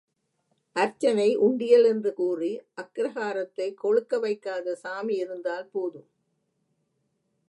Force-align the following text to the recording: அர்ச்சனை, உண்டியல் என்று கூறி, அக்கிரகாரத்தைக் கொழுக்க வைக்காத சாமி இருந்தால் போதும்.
அர்ச்சனை, 0.73 1.35
உண்டியல் 1.35 1.83
என்று 1.83 2.13
கூறி, 2.13 2.61
அக்கிரகாரத்தைக் 2.81 3.73
கொழுக்க 3.73 4.19
வைக்காத 4.19 4.75
சாமி 4.75 5.15
இருந்தால் 5.15 5.67
போதும். 5.67 6.09